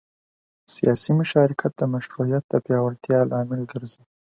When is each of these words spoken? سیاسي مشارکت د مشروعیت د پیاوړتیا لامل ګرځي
سیاسي 0.75 1.11
مشارکت 1.21 1.71
د 1.77 1.81
مشروعیت 1.93 2.43
د 2.49 2.53
پیاوړتیا 2.65 3.19
لامل 3.31 3.61
ګرځي 3.71 4.03